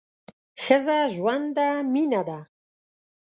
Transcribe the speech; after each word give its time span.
ښځه 0.63 0.97
ژوند 1.15 1.45
ده، 1.57 1.69
مینه 1.93 2.21
ده 2.29 2.39